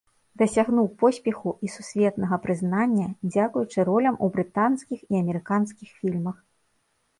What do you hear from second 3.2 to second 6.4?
дзякуючы ролям у брытанскіх і амерыканскіх фільмах.